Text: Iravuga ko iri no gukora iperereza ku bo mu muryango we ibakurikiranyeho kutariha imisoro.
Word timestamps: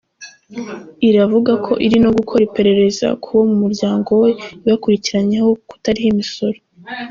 Iravuga 1.09 1.51
ko 1.65 1.71
iri 1.85 1.97
no 2.03 2.09
gukora 2.17 2.41
iperereza 2.47 3.07
ku 3.21 3.27
bo 3.35 3.43
mu 3.49 3.55
muryango 3.63 4.09
we 4.21 4.29
ibakurikiranyeho 4.67 5.49
kutariha 5.69 6.09
imisoro. 6.15 6.57